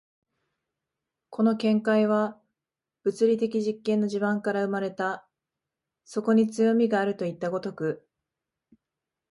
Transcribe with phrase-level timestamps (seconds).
[1.29, 2.41] この見解は
[3.03, 5.27] 物理的実験の地盤から生まれた、
[6.05, 8.03] そこに強味があるといった如く。